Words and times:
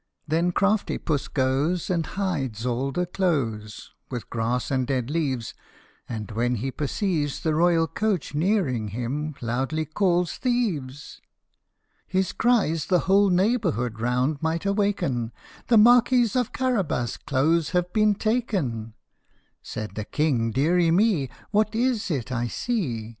"Then 0.27 0.51
crafty 0.51 0.97
Puss 0.97 1.27
goes 1.27 1.87
And 1.91 2.03
hides 2.07 2.65
all 2.65 2.91
the 2.91 3.05
clothes 3.05 3.91
With 4.09 4.31
grass 4.31 4.71
and 4.71 4.87
dead 4.87 5.11
leaves; 5.11 5.53
and 6.09 6.31
when 6.31 6.55
he 6.55 6.71
perceives 6.71 7.41
The 7.41 7.53
royal 7.53 7.85
coach 7.85 8.33
nearing 8.33 8.87
him, 8.87 9.35
loudly 9.41 9.85
calls" 9.85 10.37
Thieves!" 10.39 11.21
His 12.17 12.31
cries 12.31 12.87
the 12.87 13.01
whole 13.01 13.29
neighbourhood 13.29 13.99
round 13.99 14.41
might 14.41 14.65
awaken" 14.65 15.33
The 15.67 15.77
Marquis 15.77 16.29
of 16.33 16.51
Carabas' 16.51 17.17
clothes 17.17 17.69
have 17.69 17.93
been 17.93 18.15
taken!" 18.15 18.95
Said 19.61 19.93
the 19.93 20.05
King," 20.05 20.49
Deary 20.51 20.89
me! 20.89 21.29
What 21.51 21.75
is 21.75 22.09
it 22.09 22.31
I 22.31 22.47
see? 22.47 23.09